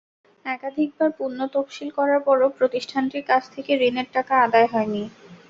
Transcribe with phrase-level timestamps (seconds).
[0.45, 5.03] একাধিকবার পুনঃ তফসিল করার পরও প্রতিষ্ঠানটির কাছ থেকে ঋণের টাকা আদায় হয়নি।